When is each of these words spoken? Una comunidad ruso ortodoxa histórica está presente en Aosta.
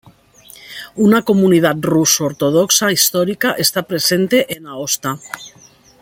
Una 1.07 1.21
comunidad 1.21 1.75
ruso 1.79 2.25
ortodoxa 2.25 2.91
histórica 2.91 3.51
está 3.51 3.83
presente 3.83 4.51
en 4.57 4.65
Aosta. 4.65 5.19